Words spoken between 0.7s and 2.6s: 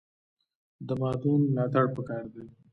د مادون ملاتړ پکار دی